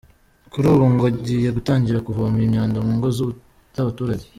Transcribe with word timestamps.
Kuri 0.51 0.65
ubu 0.73 0.85
ngo 0.93 1.03
agiye 1.11 1.49
gutangira 1.57 2.03
kuvoma 2.07 2.35
iyi 2.39 2.51
myanda 2.53 2.77
mu 2.85 2.91
ngo 2.97 3.07
z’ 3.15 3.17
abaturage. 3.81 4.25